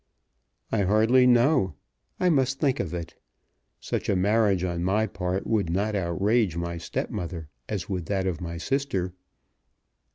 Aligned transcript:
"I 0.71 0.81
hardly 0.81 1.27
know. 1.27 1.75
I 2.19 2.31
must 2.31 2.59
think 2.59 2.79
of 2.79 2.91
it. 2.91 3.13
Such 3.79 4.09
a 4.09 4.15
marriage 4.15 4.63
on 4.63 4.83
my 4.83 5.05
part 5.05 5.45
would 5.45 5.69
not 5.69 5.93
outrage 5.93 6.57
my 6.57 6.79
stepmother, 6.79 7.49
as 7.69 7.87
would 7.87 8.07
that 8.07 8.25
of 8.25 8.41
my 8.41 8.57
sister." 8.57 9.13